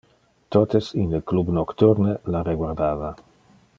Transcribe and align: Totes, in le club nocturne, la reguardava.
Totes, 0.55 0.87
in 1.03 1.11
le 1.11 1.21
club 1.31 1.49
nocturne, 1.57 2.17
la 2.37 2.41
reguardava. 2.49 3.13